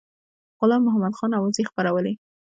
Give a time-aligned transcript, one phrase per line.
[0.59, 2.13] غلام محمدخان اوازې خپرولې.